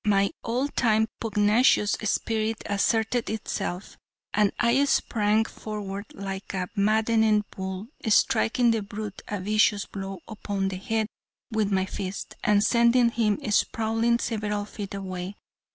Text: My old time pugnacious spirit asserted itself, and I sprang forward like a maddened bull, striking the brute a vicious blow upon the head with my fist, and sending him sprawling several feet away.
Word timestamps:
My 0.03 0.31
old 0.43 0.75
time 0.75 1.07
pugnacious 1.19 1.91
spirit 1.91 2.63
asserted 2.65 3.29
itself, 3.29 3.97
and 4.33 4.51
I 4.59 4.83
sprang 4.85 5.45
forward 5.45 6.07
like 6.15 6.55
a 6.55 6.69
maddened 6.75 7.43
bull, 7.51 7.85
striking 8.07 8.71
the 8.71 8.81
brute 8.81 9.21
a 9.27 9.39
vicious 9.39 9.85
blow 9.85 10.17
upon 10.27 10.69
the 10.69 10.77
head 10.77 11.05
with 11.51 11.71
my 11.71 11.85
fist, 11.85 12.33
and 12.43 12.63
sending 12.63 13.11
him 13.11 13.37
sprawling 13.51 14.17
several 14.17 14.65
feet 14.65 14.95
away. 14.95 15.35